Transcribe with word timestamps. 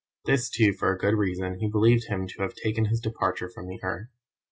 This, 0.25 0.49
too, 0.49 0.73
for 0.73 0.91
a 0.91 0.97
good 0.97 1.13
reason; 1.13 1.59
he 1.59 1.69
believed 1.69 2.05
him 2.07 2.25
to 2.25 2.41
have 2.41 2.55
taken 2.55 2.85
his 2.85 2.99
departure 2.99 3.51
from 3.53 3.67
the 3.67 3.79
earth. 3.83 4.07